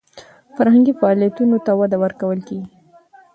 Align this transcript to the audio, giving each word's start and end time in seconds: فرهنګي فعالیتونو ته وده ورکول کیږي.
فرهنګي 0.55 0.93
فعالیتونو 0.99 1.57
ته 1.65 1.71
وده 1.79 1.97
ورکول 2.03 2.39
کیږي. 2.47 2.67